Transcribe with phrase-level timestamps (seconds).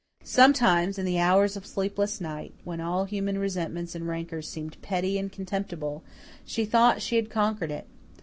[0.23, 5.19] Sometimes, in the hours of sleepless night, when all human resentments and rancours seemed petty
[5.19, 6.03] and contemptible,
[6.43, 7.85] she thought she had conquered it.